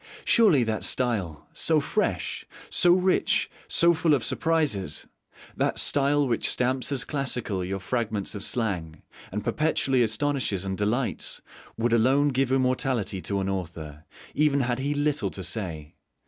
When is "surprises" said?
4.25-5.05